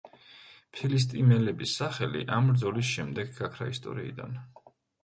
ფილისტიმელების 0.77 1.75
სახელი 1.83 2.25
ამ 2.39 2.51
ბრძოლის 2.53 2.91
შემდეგ 2.97 3.39
გაქრა 3.41 3.73
ისტორიიდან. 3.79 4.39